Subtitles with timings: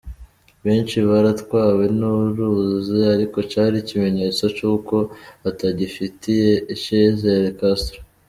[0.65, 4.95] Benshi baratwawe n'uruzi, ariko cari ikimenyetso c'uko
[5.43, 7.99] batagifitiye icizere Castro.